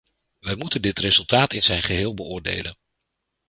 Wij 0.39 0.55
moeten 0.55 0.81
dit 0.81 0.99
resultaat 0.99 1.53
in 1.53 1.61
zijn 1.61 1.83
geheel 1.83 2.13
beoordelen. 2.13 2.77